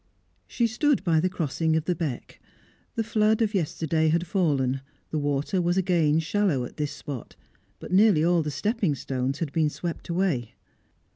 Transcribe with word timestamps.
She 0.47 0.65
stood 0.65 1.03
by 1.03 1.19
the 1.19 1.29
crossing 1.29 1.75
of 1.75 1.85
the 1.85 1.93
beck. 1.93 2.41
The 2.95 3.03
flood 3.03 3.39
of 3.39 3.53
yesterday 3.53 4.07
had 4.09 4.25
fallen; 4.25 4.81
the 5.11 5.19
water 5.19 5.61
was 5.61 5.77
again 5.77 6.17
shallow 6.17 6.65
at 6.65 6.77
this 6.77 6.91
spot, 6.91 7.35
but 7.79 7.91
nearly 7.91 8.23
all 8.23 8.41
the 8.41 8.49
stepping 8.49 8.95
stones 8.95 9.37
had 9.37 9.51
been 9.51 9.69
swept 9.69 10.09
away. 10.09 10.55